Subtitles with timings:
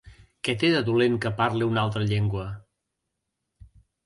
[0.47, 2.47] Què té de dolent que parli una altra llengua?